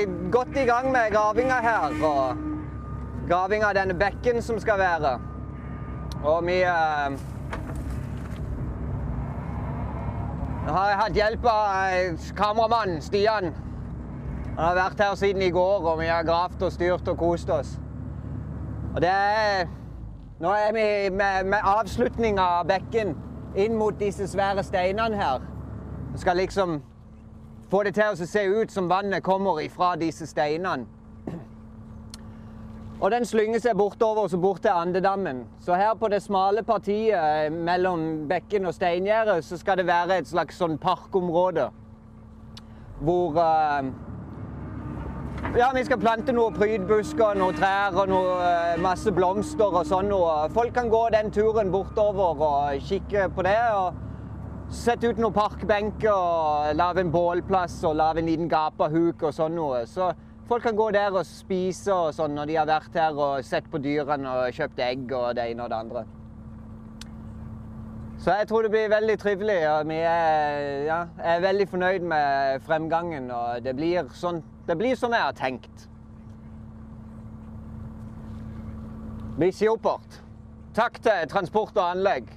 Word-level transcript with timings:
Vi 0.00 0.30
godt 0.30 0.56
i 0.56 0.64
gang 0.64 0.92
med 0.92 1.12
gravinga 1.12 1.60
her. 1.60 2.04
Og 2.04 2.36
graving 3.28 3.64
av 3.64 3.74
denne 3.74 3.94
bekken 3.94 4.42
som 4.42 4.60
skal 4.60 4.78
være. 4.78 5.18
Og 6.24 6.46
vi 6.46 6.56
eh, 6.62 7.18
har 10.68 10.96
hatt 11.02 11.16
hjelp 11.16 11.44
av 11.44 11.92
eh, 11.92 12.16
kameramannen 12.36 13.02
Stian. 13.04 13.52
Han 14.56 14.64
har 14.64 14.78
vært 14.78 15.04
her 15.04 15.14
siden 15.20 15.42
i 15.42 15.50
går, 15.52 15.84
og 15.84 16.00
vi 16.00 16.08
har 16.08 16.24
gravd 16.24 16.62
og 16.62 16.72
styrt 16.72 17.08
og 17.08 17.18
kost 17.20 17.50
oss. 17.50 17.76
Og 18.94 19.00
det 19.04 19.12
er 19.12 19.68
Nå 20.40 20.48
er 20.56 20.70
vi 20.72 20.84
med, 21.12 21.44
med 21.52 21.66
avslutning 21.68 22.38
av 22.40 22.64
bekken 22.64 23.10
inn 23.60 23.74
mot 23.76 23.98
disse 24.00 24.24
svære 24.24 24.62
steinene 24.64 25.18
her. 25.20 25.42
Vi 26.14 26.22
skal 26.22 26.40
liksom 26.40 26.78
få 27.70 27.82
det 27.86 27.94
til 27.94 28.10
å 28.10 28.26
se 28.26 28.42
ut 28.50 28.72
som 28.72 28.88
vannet 28.90 29.22
kommer 29.22 29.60
ifra 29.62 29.94
disse 29.98 30.26
steinene. 30.26 30.88
Og 33.00 33.08
den 33.10 33.24
slynger 33.24 33.62
seg 33.64 33.78
bortover 33.80 34.26
og 34.28 34.40
bort 34.42 34.60
til 34.60 34.74
Andedammen. 34.76 35.46
Så 35.64 35.74
her 35.74 35.94
på 35.96 36.08
det 36.12 36.20
smale 36.22 36.62
partiet 36.62 37.52
mellom 37.52 38.26
bekken 38.28 38.68
og 38.68 38.74
steingjerdet 38.76 39.44
så 39.44 39.56
skal 39.56 39.80
det 39.80 39.86
være 39.88 40.18
et 40.20 40.28
slags 40.28 40.58
sånn 40.60 40.76
parkområde. 40.78 41.70
Hvor 43.00 43.38
uh, 43.40 43.88
ja, 45.56 45.70
vi 45.72 45.86
skal 45.88 46.02
plante 46.02 46.34
noen 46.36 46.58
prydbusker, 46.58 47.40
noen 47.40 47.56
trær 47.56 47.96
og 47.96 48.12
noe, 48.12 48.36
uh, 48.44 48.76
masse 48.84 49.08
blomster 49.16 49.72
og 49.72 49.88
sånn. 49.88 50.12
Og 50.12 50.52
folk 50.52 50.76
kan 50.76 50.92
gå 50.92 51.06
den 51.16 51.32
turen 51.32 51.72
bortover 51.72 52.44
og 52.50 52.84
kikke 52.84 53.30
på 53.32 53.48
det. 53.48 53.58
og 53.80 54.09
Sette 54.70 55.08
ut 55.10 55.18
noen 55.18 55.34
parkbenker 55.34 56.12
og 56.14 56.76
lag 56.78 56.98
en 57.00 57.08
bålplass 57.10 57.80
og 57.88 57.96
lag 57.98 58.20
en 58.20 58.28
liten 58.30 58.46
gapahuk 58.48 59.24
og 59.26 59.34
sånn 59.34 59.56
noe. 59.58 59.80
Så 59.90 60.12
folk 60.46 60.62
kan 60.62 60.78
gå 60.78 60.86
der 60.94 61.10
og 61.10 61.26
spise 61.26 61.90
og 61.90 62.14
sånn 62.14 62.36
når 62.38 62.46
de 62.46 62.58
har 62.60 62.68
vært 62.70 62.94
her 62.94 63.18
og 63.18 63.42
sett 63.42 63.66
på 63.72 63.80
dyrene 63.82 64.30
og 64.30 64.54
kjøpt 64.54 64.78
egg 64.86 65.10
og 65.10 65.34
det 65.34 65.48
ene 65.50 65.66
og 65.66 65.74
det 65.74 65.80
andre. 65.80 66.04
Så 68.20 68.38
jeg 68.38 68.46
tror 68.46 68.62
det 68.62 68.70
blir 68.70 68.94
veldig 68.94 69.18
trivelig. 69.18 69.60
og 69.72 69.92
er, 69.96 70.84
ja, 70.86 71.02
er 71.18 71.42
veldig 71.42 71.68
fornøyd 71.68 72.06
med 72.06 72.62
fremgangen. 72.62 73.30
Og 73.30 73.64
det 73.64 73.74
blir, 73.74 74.06
sånn, 74.14 74.42
det 74.68 74.78
blir 74.78 74.94
som 74.94 75.10
jeg 75.16 75.24
har 75.24 75.34
tenkt. 75.34 75.88
Det 79.32 79.38
blir 79.40 79.56
supert. 79.56 80.20
Takk 80.76 81.00
til 81.02 81.26
Transport 81.32 81.74
og 81.74 81.88
Anlegg. 81.88 82.28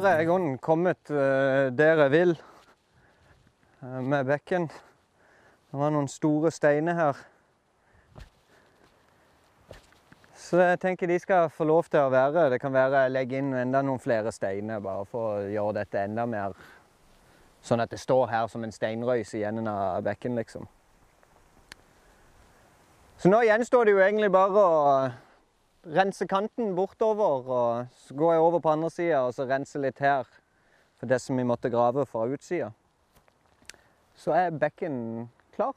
Har 0.00 0.16
jeg 0.16 0.30
i 0.32 0.56
kommet 0.56 1.10
eh, 1.10 1.68
der 1.76 1.98
jeg 2.00 2.10
vil 2.10 2.30
eh, 3.82 4.00
med 4.00 4.24
bekken. 4.24 4.62
Det 5.70 5.76
var 5.76 5.90
noen 5.92 6.08
store 6.08 6.50
steiner 6.50 6.94
her. 6.96 7.18
Så 10.32 10.56
jeg 10.56 10.80
tenker 10.80 11.06
de 11.06 11.18
skal 11.20 11.50
få 11.52 11.68
lov 11.68 11.84
til 11.92 12.00
å 12.00 12.08
være. 12.08 12.48
Det 12.48 12.60
kan 12.62 12.72
være 12.72 13.02
jeg 13.04 13.12
legger 13.12 13.44
inn 13.44 13.52
enda 13.52 13.82
noen 13.84 14.00
flere 14.00 14.32
steiner 14.32 14.80
bare 14.80 15.04
for 15.04 15.34
å 15.34 15.52
gjøre 15.52 15.82
dette 15.82 16.00
enda 16.08 16.24
mer 16.24 16.56
sånn 17.60 17.84
at 17.84 17.92
det 17.92 18.00
står 18.00 18.30
her 18.32 18.48
som 18.48 18.64
en 18.64 18.72
steinrøys 18.72 19.34
i 19.36 19.44
enden 19.44 19.68
av 19.68 20.00
bekken, 20.06 20.32
liksom. 20.40 20.64
Så 23.20 23.28
nå 23.28 23.42
gjenstår 23.44 23.84
det 23.84 23.98
jo 23.98 24.00
egentlig 24.00 24.32
bare 24.32 24.64
å 24.64 25.10
rense 25.86 26.26
kanten 26.28 26.74
bortover, 26.76 27.48
og 27.48 27.86
så 27.96 28.14
går 28.14 28.32
jeg 28.32 28.40
over 28.40 28.60
på 28.60 28.72
andre 28.74 28.90
sida 28.90 29.22
og 29.24 29.34
så 29.34 29.46
renser 29.48 29.84
litt 29.84 30.00
her 30.04 30.28
for 31.00 31.08
det 31.08 31.20
som 31.22 31.38
vi 31.38 31.46
måtte 31.48 31.70
grave 31.72 32.04
fra 32.08 32.26
utsida. 32.28 32.70
Så 34.20 34.34
er 34.36 34.52
bekken 34.52 35.30
klar. 35.54 35.72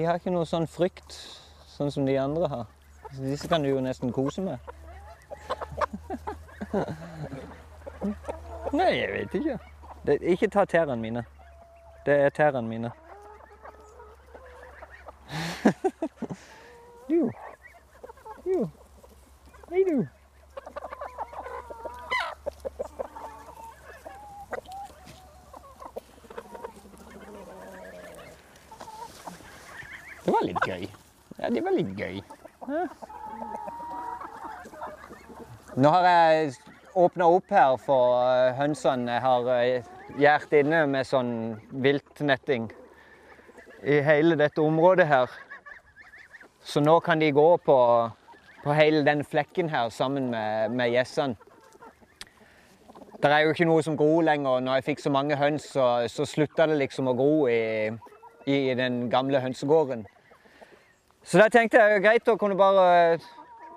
De 0.00 0.06
har 0.08 0.16
ikke 0.16 0.32
noe 0.32 0.46
sånn 0.48 0.64
frykt, 0.64 1.12
sånn 1.68 1.90
som 1.92 2.06
de 2.08 2.14
andre 2.16 2.48
har. 2.48 2.64
Så 3.12 3.20
disse 3.20 3.44
kan 3.52 3.60
du 3.60 3.68
jo 3.68 3.84
nesten 3.84 4.08
kose 4.16 4.40
med. 4.40 4.56
Nei, 8.78 8.96
jeg 8.96 9.10
vet 9.12 9.36
ikke. 9.36 9.60
Det, 10.08 10.16
ikke 10.32 10.48
ta 10.54 10.64
tærne 10.64 10.96
mine. 10.96 11.20
Det 12.06 12.14
er 12.16 12.32
tærne 12.32 12.62
mine. 12.64 12.88
du. 17.10 17.28
Du. 18.48 18.70
Hei, 19.68 19.84
du. 19.84 20.08
Det 30.30 30.36
var 30.36 30.44
litt 30.46 30.66
gøy. 30.68 30.82
Ja, 31.40 31.48
det 31.50 31.60
var 31.66 31.72
litt 31.74 31.88
gøy. 31.98 32.20
Ja. 32.70 32.84
Nå 35.74 35.90
har 35.90 36.04
jeg 36.06 36.52
åpna 36.94 37.26
opp 37.34 37.50
her 37.50 37.74
for 37.82 38.20
eh, 38.28 38.52
hønsene. 38.54 39.16
Jeg 39.16 39.24
har 39.24 40.20
gjært 40.22 40.54
inne 40.60 40.84
med 40.92 41.08
sånn 41.08 41.32
viltnetting 41.82 42.68
i 43.82 43.96
hele 44.06 44.38
dette 44.38 44.62
området 44.62 45.08
her. 45.10 45.34
Så 46.62 46.78
nå 46.78 46.94
kan 47.02 47.18
de 47.18 47.32
gå 47.34 47.48
på, 47.66 47.78
på 48.62 48.78
hele 48.78 49.02
den 49.02 49.26
flekken 49.26 49.72
her 49.74 49.90
sammen 49.90 50.30
med, 50.30 50.78
med 50.78 50.94
gjessene. 50.94 51.34
Det 53.18 53.34
er 53.34 53.48
jo 53.48 53.50
ikke 53.50 53.66
noe 53.66 53.82
som 53.82 53.98
gror 53.98 54.22
lenger. 54.30 54.62
Når 54.62 54.78
jeg 54.78 54.88
fikk 54.92 55.04
så 55.08 55.10
mange 55.10 55.42
høns, 55.42 55.66
så, 55.74 55.90
så 56.06 56.22
slutta 56.22 56.70
det 56.70 56.78
liksom 56.84 57.10
å 57.10 57.18
gro 57.18 57.34
i, 57.50 57.90
i 58.46 58.62
den 58.78 59.08
gamle 59.10 59.42
hønsegården. 59.42 60.06
Så 61.22 61.38
da 61.40 61.50
tenkte 61.52 61.80
jeg 61.80 62.02
greit 62.04 62.28
å 62.32 62.38
kunne 62.40 62.56
bare 62.56 63.18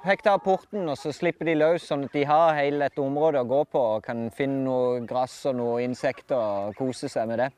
hekte 0.04 0.31
av 0.31 0.42
porten 0.44 0.88
og 0.88 0.98
så 1.00 1.12
slippe 1.16 1.45
de 1.48 1.56
løs, 1.56 1.86
sånn 1.88 2.06
at 2.07 2.16
de 2.16 2.24
har 2.28 2.56
hele 2.57 2.86
dette 2.86 3.01
området 3.04 3.44
å 3.44 3.50
gå 3.50 3.62
på 3.72 3.81
og 3.98 4.06
kan 4.06 4.30
finne 4.36 4.63
noe 4.66 5.01
gress 5.07 5.42
og 5.51 5.57
noe 5.60 5.81
insekter 5.84 6.40
og 6.40 6.78
kose 6.80 7.12
seg 7.12 7.28
med 7.30 7.44
det. 7.44 7.50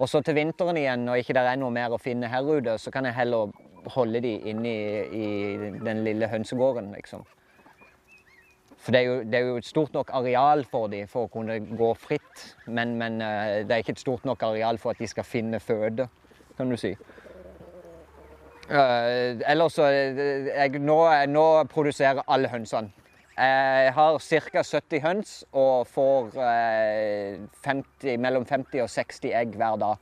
Og 0.00 0.08
så 0.08 0.22
til 0.24 0.38
vinteren 0.38 0.78
igjen, 0.80 1.04
når 1.04 1.20
ikke 1.20 1.36
det 1.36 1.44
er 1.44 1.60
noe 1.60 1.74
mer 1.74 1.92
å 1.92 2.00
finne 2.00 2.30
her 2.32 2.46
ute, 2.48 2.78
så 2.80 2.92
kan 2.92 3.04
jeg 3.04 3.18
heller 3.18 3.52
holde 3.92 4.22
de 4.24 4.32
inne 4.48 4.72
i, 4.72 4.88
i 5.12 5.70
den 5.80 6.02
lille 6.06 6.28
hønsegården, 6.28 6.88
liksom. 6.96 7.24
For 8.80 8.96
det 8.96 9.00
er, 9.02 9.04
jo, 9.04 9.16
det 9.28 9.36
er, 9.36 9.44
jo, 9.44 9.56
et 9.60 9.68
stort 9.68 9.92
nok 9.92 10.10
areal 10.16 10.64
for 10.64 10.88
dem 10.88 11.08
for 11.08 11.26
å 11.26 11.32
kunne 11.32 11.58
gå 11.76 11.90
fritt. 12.00 12.44
Men, 12.64 12.94
men, 12.96 13.18
det 13.20 13.74
er 13.74 13.82
ikke 13.82 13.92
et 13.92 14.00
stort 14.00 14.24
nok 14.24 14.40
areal 14.46 14.80
for 14.80 14.94
at 14.94 15.02
de 15.02 15.08
skal 15.10 15.26
finne 15.28 15.60
føde, 15.60 16.06
kan 16.56 16.72
du 16.72 16.78
si. 16.80 16.94
Uh, 18.70 19.40
ellers 19.50 19.74
så 19.74 19.88
jeg, 19.90 20.78
nå, 20.78 20.96
nå 21.26 21.46
produserer 21.72 22.22
alle 22.30 22.50
hønsene. 22.52 22.92
Jeg 23.40 23.94
har 23.96 24.18
ca. 24.20 24.62
70 24.62 25.00
høns 25.02 25.32
og 25.56 25.88
får 25.88 26.36
uh, 26.36 27.40
50, 27.64 28.20
mellom 28.20 28.44
50 28.46 28.84
og 28.84 28.90
60 28.92 29.32
egg 29.34 29.56
hver 29.58 29.80
dag 29.80 29.96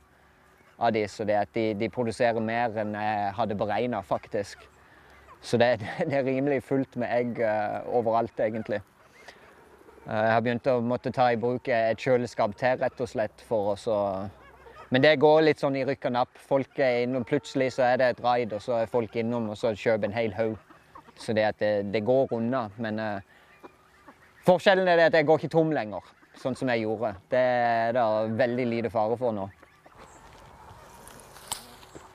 av 0.79 0.93
de, 0.93 1.03
så 1.09 1.25
de, 1.27 1.39
de 1.79 1.89
produserer 1.91 2.39
mer 2.43 2.75
enn 2.79 2.93
jeg 2.95 3.31
hadde 3.39 3.57
beregna, 3.59 4.03
faktisk. 4.05 4.61
Så 5.41 5.57
det, 5.57 5.79
det, 6.09 6.13
er 6.13 6.27
rimelig 6.27 6.61
fullt 6.67 6.99
med 6.99 7.09
egg 7.09 7.41
uh, 7.41 7.81
overalt, 7.95 8.37
egentlig. 8.43 8.81
Uh, 10.05 10.13
jeg 10.13 10.33
har 10.35 10.43
begynt 10.45 10.69
å 10.69 10.79
måtte 10.83 11.13
ta 11.15 11.31
i 11.33 11.39
bruk 11.39 11.71
et 11.73 12.05
kjøleskap 12.05 12.53
til, 12.59 12.77
rett 12.83 13.01
og 13.01 13.11
slett, 13.11 13.45
for 13.49 13.73
å 13.73 13.97
men 14.89 15.01
det 15.01 15.19
går 15.21 15.43
litt 15.45 15.61
sånn 15.61 15.77
i 15.77 15.83
rykk 15.85 16.07
og 16.09 16.13
napp. 16.15 16.39
Folk 16.49 16.79
er 16.81 17.03
innom, 17.03 17.25
Plutselig 17.27 17.73
så 17.75 17.85
er 17.85 17.99
det 18.01 18.07
et 18.13 18.23
raid, 18.25 18.53
og 18.57 18.63
så 18.63 18.79
er 18.79 18.89
folk 18.89 19.15
innom 19.21 19.51
og 19.53 19.59
så 19.59 19.75
kjøper 19.77 20.09
en 20.09 20.17
hel 20.17 20.33
haug. 20.33 20.57
Så 21.19 21.35
det, 21.37 21.45
det, 21.59 21.73
det, 21.93 22.01
går 22.07 22.33
unna. 22.33 22.63
Men 22.81 22.99
uh, 22.99 23.67
forskjellen 24.47 24.87
er 24.87 24.97
det 24.97 25.09
at 25.11 25.19
jeg 25.19 25.29
går 25.29 25.41
ikke 25.41 25.53
tom 25.53 25.73
lenger, 25.75 26.09
sånn 26.41 26.57
som 26.57 26.71
jeg 26.73 26.87
gjorde. 26.87 27.13
Det 27.29 27.43
er 27.43 27.93
det 27.97 28.05
veldig 28.39 28.67
lite 28.73 28.93
fare 28.93 29.17
for 29.19 29.35
nå. 29.35 29.49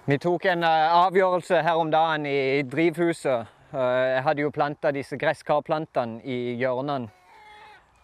Vi 0.08 0.18
tok 0.20 0.50
en 0.50 0.66
uh, 0.66 1.04
avgjørelse 1.06 1.62
her 1.62 1.78
om 1.78 1.92
dagen 1.94 2.26
i 2.26 2.64
drivhuset. 2.66 3.52
Uh, 3.70 3.78
jeg 4.16 4.24
hadde 4.26 4.42
jo 4.42 4.54
planta 4.54 4.90
disse 4.94 5.18
gresskarplantene 5.20 6.24
i 6.26 6.56
hjørnene 6.58 7.12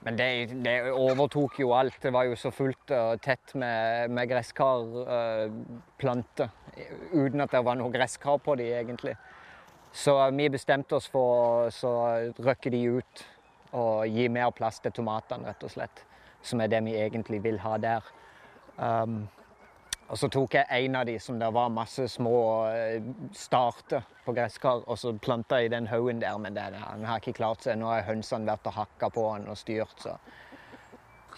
men 0.00 0.16
det, 0.16 0.46
det, 0.64 0.92
overtok 0.96 1.58
jo 1.60 1.74
alt. 1.76 1.98
Det 2.02 2.12
var 2.14 2.24
jo 2.24 2.36
så 2.38 2.50
fullt 2.54 2.90
og 2.96 3.20
tett 3.24 3.54
med, 3.60 4.10
med 4.16 4.28
gresskarplanter. 4.30 6.48
Uh, 6.48 6.52
uten 7.12 7.40
at 7.44 7.52
det 7.52 7.66
var 7.66 7.76
noe 7.76 7.92
gresskar 7.92 8.38
på 8.40 8.54
dem, 8.56 8.72
egentlig. 8.80 9.16
Så 9.92 10.30
vi 10.36 10.48
bestemte 10.48 10.96
oss 10.96 11.08
for 11.10 11.68
å 11.68 11.92
røkke 12.38 12.70
de 12.72 12.80
ut 12.96 13.24
og 13.76 14.06
gi 14.08 14.28
mer 14.32 14.50
plass 14.54 14.80
til 14.82 14.92
tomatene, 14.94 15.48
rett 15.50 15.64
og 15.66 15.70
slett. 15.74 16.04
Som 16.42 16.60
er 16.62 16.68
det 16.72 16.84
vi 16.86 16.96
egentlig 16.96 17.42
vil 17.44 17.58
ha 17.60 17.76
der. 17.78 18.02
Um, 18.78 19.28
og 20.10 20.18
så 20.18 20.26
tok 20.26 20.56
jeg 20.58 20.66
en 20.74 20.96
av 20.98 21.06
de 21.06 21.14
som 21.22 21.36
det 21.38 21.48
var 21.54 21.68
masse 21.70 22.08
små 22.10 22.38
eh, 22.66 23.02
starter 23.36 24.02
på 24.24 24.34
gresskar, 24.34 24.82
og 24.90 24.98
så 24.98 25.12
planta 25.22 25.60
jeg 25.62 25.70
den 25.70 25.86
haugen 25.86 26.18
der, 26.22 26.34
men 26.42 26.56
den, 26.56 26.74
har 27.06 27.22
ikke 27.22 27.36
klart 27.38 27.62
seg. 27.62 27.78
Nå 27.78 27.92
har 27.92 28.02
hønsene 28.08 28.50
vært 28.50 28.66
og 28.66 28.74
hakka 28.74 29.10
på 29.14 29.28
han 29.30 29.46
og 29.50 29.58
styrt, 29.58 29.94
så 30.02 30.18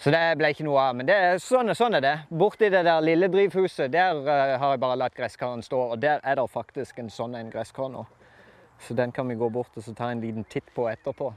Så 0.01 0.09
det 0.09 0.19
ble 0.39 0.49
ikke 0.49 0.65
noe 0.65 0.81
av. 0.81 0.95
Men 0.97 1.05
det, 1.05 1.15
sånn, 1.39 1.69
sånn, 1.77 1.93
er 1.99 2.01
det. 2.01 2.15
Borti 2.33 2.71
det 2.73 2.81
der 2.83 3.05
lille 3.05 3.29
drivhuset, 3.29 3.91
der 3.93 4.17
uh, 4.25 4.57
har 4.57 4.73
jeg 4.73 4.81
bare 4.81 4.97
latt 4.97 5.13
gresskaren 5.15 5.61
stå, 5.61 5.79
og 5.93 6.01
der 6.01 6.19
er 6.23 6.35
det 6.35 6.47
faktisk 6.49 6.97
en 6.99 7.13
sånn 7.13 7.37
en 7.37 7.53
gresskar 7.53 7.91
nå. 7.93 8.01
Så 8.81 8.97
den 8.97 9.13
kan 9.13 9.29
vi 9.29 9.37
gå 9.37 9.51
bort 9.53 9.77
og 9.77 9.95
ta 9.95 10.09
en 10.09 10.19
liten 10.19 10.49
titt 10.49 10.73
på 10.73 10.89
etterpå. 10.89 11.29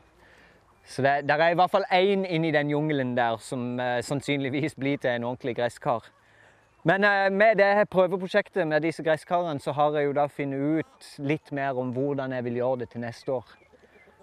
Så 0.89 1.05
det, 1.05 1.29
der 1.29 1.45
er 1.45 1.53
i 1.53 1.61
hvert 1.61 1.71
fall 1.71 1.85
én 1.93 2.25
inni 2.25 2.51
den 2.51 2.73
jungelen 2.73 3.13
der 3.15 3.37
som 3.45 3.77
uh, 3.77 4.01
sannsynligvis 4.01 4.81
blir 4.81 4.97
til 4.97 5.19
en 5.19 5.29
ordentlig 5.35 5.59
gresskar. 5.61 6.09
Men 6.87 7.05
eh, 7.05 7.31
med 7.35 7.59
det 7.59 7.89
prøveprosjektet 7.91 8.69
med 8.69 8.85
disse 8.85 9.03
gresskarene, 9.03 9.59
så 9.59 9.73
har 9.75 9.97
jeg 9.99 10.07
jo 10.07 10.13
da 10.15 10.29
funnet 10.31 10.61
ut 10.79 11.07
litt 11.19 11.49
mer 11.51 11.79
om 11.83 11.89
hvordan 11.91 12.31
jeg 12.37 12.45
vil 12.47 12.59
gjøre 12.61 12.81
det 12.85 12.93
til 12.93 13.03
neste 13.03 13.33
år. 13.35 13.49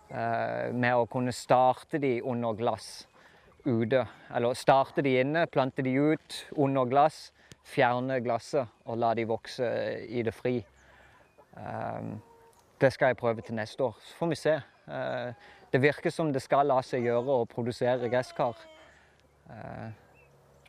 Eh, 0.08 0.70
med 0.72 0.96
å 0.96 1.10
kunne 1.12 1.34
starte 1.36 2.00
de 2.00 2.22
under 2.24 2.56
glass 2.56 2.88
ute. 3.66 4.06
Eller 4.32 4.56
starte 4.56 5.04
de 5.04 5.18
inne, 5.20 5.44
plante 5.52 5.84
de 5.84 5.92
ut 5.92 6.38
under 6.56 6.88
glass, 6.88 7.34
fjerne 7.68 8.22
glasset 8.24 8.88
og 8.88 9.02
la 9.02 9.12
de 9.20 9.26
vokse 9.28 9.68
i 10.08 10.24
det 10.24 10.34
fri. 10.36 10.62
Eh, 11.60 12.08
det 12.80 12.94
skal 12.96 13.12
jeg 13.12 13.20
prøve 13.20 13.44
til 13.44 13.60
neste 13.60 13.84
år. 13.90 14.00
Så 14.00 14.16
får 14.22 14.32
vi 14.32 14.40
se. 14.40 14.56
Det 15.72 15.80
virker 15.84 16.12
som 16.12 16.32
det 16.32 16.42
skal 16.44 16.68
la 16.68 16.82
seg 16.84 17.06
gjøre 17.08 17.42
å 17.44 17.46
produsere 17.48 18.10
gresskar 18.12 18.58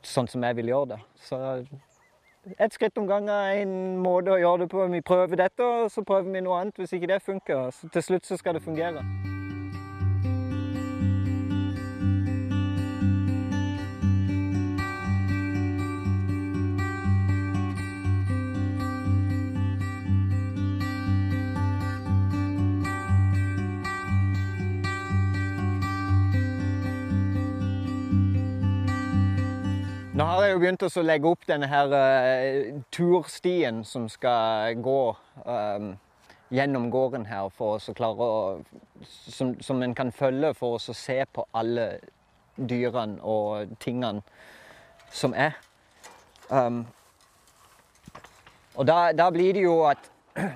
sånn 0.06 0.30
som 0.30 0.44
jeg 0.44 0.56
vil 0.60 0.72
gjøre 0.72 0.94
det. 0.94 1.00
Så 1.26 1.40
ett 2.58 2.74
skritt 2.76 2.98
om 2.98 3.06
gangen 3.08 3.32
er 3.32 3.62
en 3.62 3.76
måte 4.04 4.34
å 4.34 4.40
gjøre 4.40 4.64
det 4.64 4.72
på. 4.72 4.86
Vi 4.92 5.00
prøver 5.00 5.40
dette, 5.40 5.64
og 5.64 5.92
så 5.92 6.04
prøver 6.04 6.30
vi 6.32 6.44
noe 6.44 6.60
annet. 6.60 6.80
Hvis 6.80 6.92
ikke 6.92 7.14
det 7.14 7.22
funker, 7.24 7.70
så 7.72 7.88
til 7.88 8.10
slutt 8.10 8.28
så 8.28 8.36
skal 8.40 8.58
det 8.58 8.66
fungere. 8.66 9.04
Nå 30.14 30.24
har 30.24 30.44
jeg 30.44 30.52
jo 30.52 30.58
begynt 30.62 30.82
å 30.86 31.02
legge 31.02 31.26
opp 31.26 31.42
denne 31.48 31.66
her 31.66 31.90
uh, 31.90 32.76
turstien 32.94 33.80
som 33.82 34.04
skal 34.06 34.76
gå 34.78 34.98
um, 35.42 35.88
gjennom 36.54 36.86
gården 36.86 37.24
her, 37.26 37.48
for 37.50 37.82
å 37.82 37.94
klare 37.98 38.28
å 38.28 38.36
som, 39.02 39.56
som 39.58 39.82
en 39.82 39.94
kan 39.98 40.12
følge 40.14 40.52
for 40.54 40.78
å 40.78 40.94
se 40.94 41.16
på 41.26 41.42
alle 41.50 41.88
dyrene 42.54 43.18
og 43.26 43.74
tingene 43.82 44.22
som 45.10 45.34
er. 45.34 45.58
Um, 46.46 46.84
og 48.78 48.86
da, 48.86 49.10
da, 49.18 49.26
blir 49.34 49.58
det 49.58 49.66
jo 49.66 49.80
at 49.90 50.12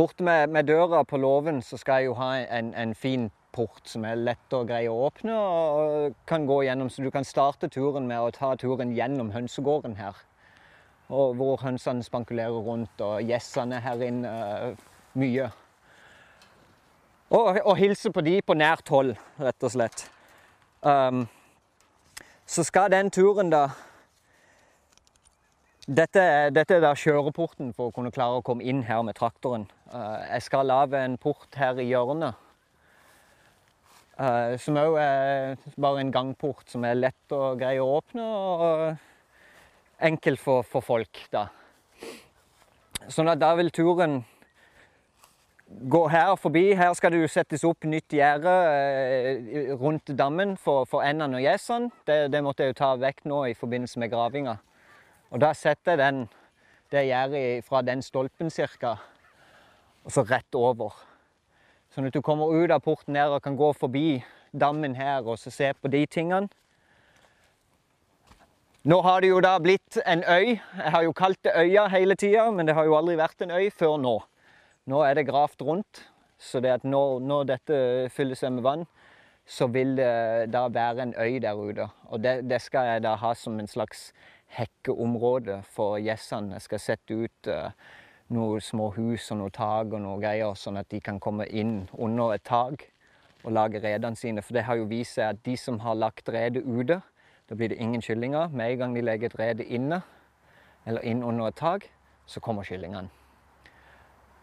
Borte 0.00 0.24
med, 0.24 0.48
med, 0.48 0.64
døra 0.72 1.04
på 1.04 1.20
låven 1.20 1.60
så 1.62 1.76
skal 1.76 2.00
jeg 2.00 2.08
jo 2.08 2.16
ha 2.24 2.38
en, 2.40 2.72
en 2.72 2.96
fin 2.96 3.28
port 3.56 3.88
som 3.88 4.04
er 4.04 4.18
lett 4.20 4.54
å 4.54 4.64
greie 4.68 4.90
å 4.92 5.06
åpne 5.08 5.34
og 5.36 6.16
kan 6.28 6.46
gå 6.48 6.62
gjennom. 6.66 6.90
Så 6.92 7.04
du 7.04 7.10
kan 7.14 7.26
starte 7.26 7.70
turen 7.72 8.08
med 8.08 8.20
å 8.20 8.32
ta 8.34 8.52
turen 8.60 8.92
gjennom 8.96 9.32
hønsegården 9.34 9.96
her. 10.00 10.18
Og 11.06 11.36
hvor 11.38 11.62
hønsene 11.62 12.04
spankulerer 12.04 12.66
rundt, 12.66 13.00
og 13.00 13.22
gjessene 13.22 13.78
her 13.84 14.02
inne 14.02 14.32
uh, 14.32 14.86
mye. 15.14 15.48
Og, 17.30 17.60
og, 17.62 17.74
hilse 17.78 18.10
på 18.14 18.22
de 18.26 18.40
på 18.42 18.56
nært 18.58 18.90
hold, 18.90 19.14
rett 19.42 19.66
og 19.66 19.72
slett. 19.74 20.06
Um, 20.82 21.24
så 22.46 22.62
skal 22.66 22.90
den 22.90 23.10
turen 23.10 23.50
da 23.50 23.68
dette, 25.86 26.22
dette, 26.50 26.74
er 26.74 26.82
da 26.82 26.92
kjøreporten 26.98 27.70
for 27.74 27.90
å 27.90 27.94
kunne 27.94 28.10
klare 28.14 28.40
å 28.40 28.46
komme 28.46 28.66
inn 28.66 28.82
her 28.86 29.04
med 29.06 29.14
traktoren. 29.18 29.68
Uh, 29.94 30.18
jeg 30.32 30.48
skal 30.48 30.66
lage 30.66 30.98
en 30.98 31.14
port 31.22 31.58
her 31.58 31.78
i 31.78 31.86
hjørnet 31.86 32.34
som 34.62 34.78
òg 34.80 34.94
er 35.00 35.58
bare 35.76 36.00
en 36.00 36.12
gangport 36.12 36.70
som 36.72 36.84
er 36.88 36.96
lett 36.96 37.34
å 37.36 37.50
grei 37.60 37.74
å 37.82 37.90
åpne, 37.98 38.24
og 38.24 40.06
enkel 40.08 40.38
for, 40.40 40.64
for 40.64 40.84
folk, 40.84 41.26
da. 41.32 41.48
Sånn 43.12 43.28
at 43.28 43.38
da 43.38 43.52
vil 43.58 43.70
turen 43.70 44.22
gå 45.66 46.08
her 46.08 46.36
forbi. 46.36 46.72
Her 46.74 46.94
skal 46.94 47.12
det 47.12 47.20
jo 47.20 47.30
settes 47.30 47.64
opp 47.66 47.86
nytt 47.88 48.14
gjerde 48.14 48.52
uh, 48.52 49.74
rundt 49.80 50.12
dammen 50.18 50.56
for, 50.60 50.86
for 50.88 51.06
endene 51.06 51.40
og 51.40 51.44
gjessene. 51.44 51.90
Det, 52.06 52.18
det, 52.32 52.42
måtte 52.44 52.64
jeg 52.64 52.74
jo 52.74 52.80
ta 52.80 52.94
vekk 53.00 53.24
nå 53.30 53.42
i 53.50 53.56
forbindelse 53.58 54.02
med 54.02 54.12
gravinga. 54.12 54.56
Og 55.34 55.42
da 55.42 55.52
setter 55.58 55.94
jeg 55.94 56.02
den, 56.02 56.24
det 56.94 57.08
gjerdet 57.08 57.66
fra 57.66 57.82
den 57.82 58.02
stolpen 58.02 58.50
ca. 58.50 58.96
og 60.04 60.12
så 60.12 60.22
rett 60.22 60.54
over. 60.54 60.94
Sånn 61.96 62.10
at 62.10 62.12
du 62.12 62.20
kommer 62.20 62.52
ut 62.52 62.68
av 62.74 62.82
porten 62.84 63.16
her 63.16 63.32
og 63.32 63.40
kan 63.40 63.54
gå 63.56 63.70
forbi 63.72 64.18
dammen 64.52 64.98
her 64.98 65.24
og 65.24 65.38
se 65.40 65.70
på 65.80 65.88
de 65.88 66.02
tingene. 66.04 66.50
Nå 68.84 68.98
har 69.00 69.24
det 69.24 69.30
jo 69.30 69.38
da 69.40 69.54
blitt 69.64 69.96
en 70.04 70.20
øy. 70.20 70.58
Jeg 70.60 70.92
har 70.92 71.06
jo 71.06 71.14
kalt 71.16 71.40
det 71.48 71.54
øya 71.56 71.86
hele 71.94 72.14
tida, 72.20 72.50
men 72.52 72.68
det 72.68 72.74
har 72.76 72.84
jo 72.84 72.98
aldri 72.98 73.16
vært 73.16 73.40
en 73.46 73.54
øy 73.56 73.70
før 73.72 73.96
nå. 73.96 74.12
Nå 74.92 75.00
er 75.06 75.16
det 75.16 75.24
gravd 75.30 75.64
rundt, 75.64 76.02
så 76.36 76.60
det 76.60 76.74
at 76.74 76.84
når, 76.84 77.16
når, 77.24 77.48
dette 77.54 77.80
fyller 78.12 78.36
seg 78.36 78.52
med 78.58 78.68
vann, 78.68 78.84
så 79.48 79.64
vil 79.72 79.96
det 79.96 80.52
da 80.52 80.66
være 80.68 81.08
en 81.08 81.16
øy 81.16 81.40
der 81.40 81.56
ute. 81.56 81.88
Og 82.12 82.20
det, 82.20 82.42
det 82.44 82.60
skal 82.60 82.92
jeg 82.92 83.06
da 83.08 83.16
ha 83.24 83.32
som 83.32 83.56
en 83.56 83.72
slags 83.72 84.10
hekkeområde 84.52 85.62
for 85.64 85.96
gjessene. 85.96 86.60
Jeg 86.60 86.68
skal 86.68 86.84
sette 86.90 87.22
ut 87.24 87.50
uh, 87.56 87.72
noen 88.28 88.60
små 88.60 88.90
hus 88.96 89.30
og 89.30 89.38
noe 89.40 89.52
tak 89.54 89.92
og 89.92 90.00
noe 90.02 90.18
greier, 90.20 90.54
sånn 90.58 90.80
at 90.80 90.88
de 90.90 91.00
kan 91.00 91.20
komme 91.22 91.46
inn 91.46 91.88
under 91.92 92.34
et 92.34 92.44
tak 92.46 92.88
og 93.44 93.52
lage 93.54 93.80
redene 93.82 94.18
sine. 94.18 94.42
For 94.42 94.56
det 94.56 94.64
har 94.66 94.80
jo 94.80 94.88
vist 94.90 95.14
seg 95.18 95.36
at 95.36 95.44
de 95.46 95.54
som 95.60 95.78
har 95.84 95.94
lagt 95.94 96.28
redet 96.28 96.64
ute, 96.66 97.00
da 97.46 97.54
blir 97.54 97.70
det 97.70 97.78
ingen 97.78 98.02
kyllinger. 98.02 98.50
Med 98.50 98.72
en 98.72 98.78
gang 98.78 98.96
de 98.96 99.04
legger 99.06 99.30
et 99.30 99.38
rede 99.38 99.64
inne, 99.64 100.00
eller 100.86 101.06
inn 101.06 101.22
under 101.22 101.46
et 101.46 101.58
tak, 101.58 101.86
så 102.26 102.40
kommer 102.42 102.66
kyllingene. 102.66 103.08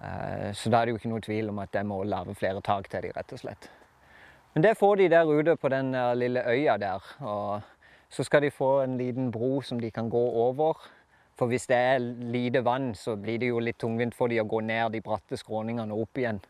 Eh, 0.03 0.53
Så 0.53 0.69
da 0.69 0.81
er 0.81 0.85
det 0.85 0.93
jo 0.93 1.01
ikke 1.01 1.11
noe 1.11 1.23
tvil 1.23 1.49
om 1.49 1.59
at 1.59 1.75
jeg 1.75 1.85
må 1.85 2.03
lage 2.03 2.35
flere 2.35 2.61
tak 2.61 2.89
til 2.89 3.01
de, 3.03 3.11
rett 3.11 3.33
og 3.33 3.39
slett. 3.39 3.69
Men 4.53 4.63
det 4.63 4.77
får 4.77 4.95
de 4.95 5.09
der 5.09 5.25
ute 5.25 5.55
på 5.57 5.69
den 5.69 5.91
lille 6.15 6.43
øya 6.45 6.77
der. 6.77 7.01
Og 7.21 7.61
så 8.09 8.23
skal 8.23 8.41
de 8.41 8.51
få 8.51 8.83
en 8.83 8.97
liten 8.97 9.31
bro 9.31 9.61
som 9.61 9.79
de 9.79 9.89
kan 9.91 10.09
gå 10.09 10.23
over. 10.47 10.77
For 11.39 11.49
hvis 11.49 11.65
det 11.69 11.77
er 11.77 12.01
lite 12.33 12.61
vann, 12.65 12.91
så 12.95 13.15
blir 13.17 13.39
det 13.41 13.49
jo 13.49 13.61
litt 13.63 13.79
tungvint 13.81 14.15
for 14.15 14.29
de 14.29 14.41
å 14.41 14.47
gå 14.47 14.61
ned 14.61 14.83
de 14.93 15.01
bratte 15.01 15.39
skråningene 15.39 15.95
og 15.95 16.05
opp 16.05 16.21
igjen. 16.21 16.41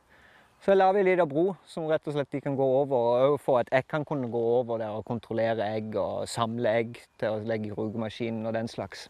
Så 0.63 0.71
jeg 0.71 0.95
vi 0.95 0.99
en 1.01 1.07
liten 1.09 1.27
bro 1.27 1.45
som 1.67 1.89
rett 1.91 2.07
og 2.07 2.15
slett 2.15 2.31
de 2.31 2.39
kan 2.43 2.55
gå 2.55 2.67
over, 2.81 3.33
og 3.33 3.39
for 3.43 3.59
at 3.59 3.71
jeg 3.71 3.87
kan 3.91 4.05
kunne 4.07 4.31
gå 4.31 4.43
over 4.59 4.79
der 4.79 4.95
og 4.95 5.03
kontrollere 5.07 5.67
egg 5.75 5.97
og 5.99 6.23
samle 6.31 6.71
egg 6.83 7.01
til 7.19 7.35
å 7.35 7.43
legge 7.43 7.71
i 7.71 7.75
rugemaskinen 7.75 8.47
og 8.47 8.55
den 8.55 8.71
slags. 8.71 9.09